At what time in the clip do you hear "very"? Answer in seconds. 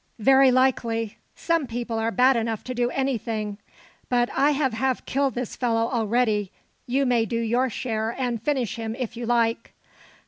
0.17-0.49